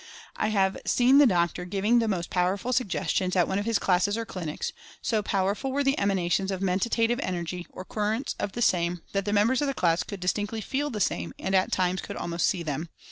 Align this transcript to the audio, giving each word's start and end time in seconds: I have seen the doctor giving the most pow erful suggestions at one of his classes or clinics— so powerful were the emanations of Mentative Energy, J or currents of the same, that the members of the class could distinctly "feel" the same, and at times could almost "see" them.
I 0.35 0.47
have 0.47 0.79
seen 0.83 1.19
the 1.19 1.27
doctor 1.27 1.63
giving 1.63 1.99
the 1.99 2.07
most 2.07 2.31
pow 2.31 2.47
erful 2.47 2.73
suggestions 2.73 3.35
at 3.35 3.47
one 3.47 3.59
of 3.59 3.65
his 3.67 3.77
classes 3.77 4.17
or 4.17 4.25
clinics— 4.25 4.73
so 5.03 5.21
powerful 5.21 5.71
were 5.71 5.83
the 5.83 5.99
emanations 5.99 6.49
of 6.49 6.59
Mentative 6.59 7.19
Energy, 7.21 7.65
J 7.65 7.69
or 7.71 7.85
currents 7.85 8.33
of 8.39 8.53
the 8.53 8.63
same, 8.63 9.03
that 9.11 9.25
the 9.25 9.31
members 9.33 9.61
of 9.61 9.67
the 9.67 9.75
class 9.75 10.01
could 10.01 10.19
distinctly 10.19 10.59
"feel" 10.59 10.89
the 10.89 10.99
same, 10.99 11.35
and 11.37 11.53
at 11.53 11.71
times 11.71 12.01
could 12.01 12.15
almost 12.17 12.47
"see" 12.47 12.63
them. 12.63 12.89